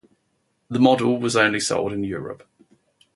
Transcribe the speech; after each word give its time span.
The 0.67 0.79
model 0.79 1.19
was 1.19 1.35
only 1.35 1.59
sold 1.59 1.93
in 1.93 2.03
Europe. 2.03 2.41